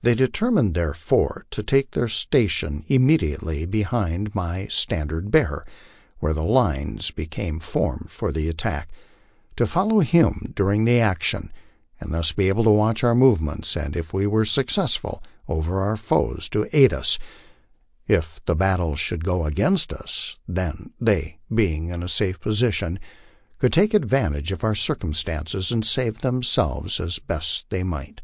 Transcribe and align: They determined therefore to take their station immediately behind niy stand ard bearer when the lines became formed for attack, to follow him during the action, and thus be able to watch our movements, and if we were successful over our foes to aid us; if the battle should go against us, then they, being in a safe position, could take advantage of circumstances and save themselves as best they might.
They 0.00 0.16
determined 0.16 0.74
therefore 0.74 1.46
to 1.52 1.62
take 1.62 1.92
their 1.92 2.08
station 2.08 2.84
immediately 2.88 3.64
behind 3.64 4.34
niy 4.34 4.66
stand 4.72 5.12
ard 5.12 5.30
bearer 5.30 5.64
when 6.18 6.34
the 6.34 6.42
lines 6.42 7.12
became 7.12 7.60
formed 7.60 8.10
for 8.10 8.30
attack, 8.30 8.88
to 9.54 9.64
follow 9.64 10.00
him 10.00 10.52
during 10.56 10.84
the 10.84 10.98
action, 10.98 11.52
and 12.00 12.12
thus 12.12 12.32
be 12.32 12.48
able 12.48 12.64
to 12.64 12.70
watch 12.70 13.04
our 13.04 13.14
movements, 13.14 13.76
and 13.76 13.94
if 13.96 14.12
we 14.12 14.26
were 14.26 14.44
successful 14.44 15.22
over 15.46 15.80
our 15.80 15.96
foes 15.96 16.48
to 16.48 16.66
aid 16.76 16.92
us; 16.92 17.20
if 18.08 18.44
the 18.46 18.56
battle 18.56 18.96
should 18.96 19.22
go 19.22 19.44
against 19.44 19.92
us, 19.92 20.40
then 20.48 20.92
they, 21.00 21.38
being 21.54 21.86
in 21.90 22.02
a 22.02 22.08
safe 22.08 22.40
position, 22.40 22.98
could 23.58 23.72
take 23.72 23.94
advantage 23.94 24.50
of 24.50 24.64
circumstances 24.76 25.70
and 25.70 25.84
save 25.86 26.18
themselves 26.20 26.98
as 26.98 27.20
best 27.20 27.66
they 27.70 27.84
might. 27.84 28.20